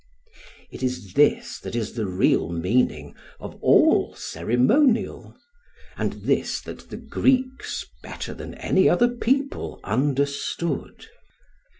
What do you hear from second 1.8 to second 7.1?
the real meaning of all ceremonial, and this that the